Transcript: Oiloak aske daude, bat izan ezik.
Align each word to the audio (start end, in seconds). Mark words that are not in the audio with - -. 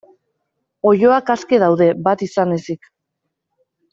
Oiloak 0.91 1.29
aske 1.33 1.59
daude, 1.65 1.89
bat 2.09 2.25
izan 2.29 2.57
ezik. 2.59 2.91